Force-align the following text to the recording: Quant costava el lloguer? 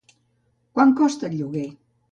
Quant 0.79 0.95
costava 1.03 1.33
el 1.33 1.39
lloguer? 1.43 1.69